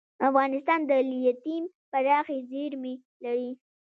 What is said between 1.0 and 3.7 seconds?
لیتیم پراخې زیرمې لري.